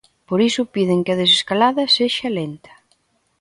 Por 0.27 0.39
iso 0.49 0.69
piden 0.73 1.03
que 1.05 1.13
a 1.13 1.19
desescalada 1.23 1.91
sexa 1.95 2.29
lenta. 2.37 2.71